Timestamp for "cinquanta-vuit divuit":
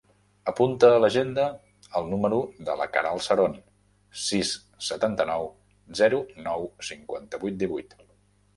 6.91-7.99